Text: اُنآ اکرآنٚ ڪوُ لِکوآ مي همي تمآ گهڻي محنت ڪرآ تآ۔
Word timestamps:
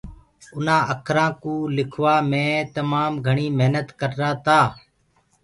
اُنآ 0.55 0.77
اکرآنٚ 0.93 1.37
ڪوُ 1.43 1.55
لِکوآ 1.75 2.15
مي 2.29 2.45
همي 2.45 2.45
تمآ 2.73 3.03
گهڻي 3.25 3.47
محنت 3.57 3.87
ڪرآ 3.99 4.29
تآ۔ 4.45 4.59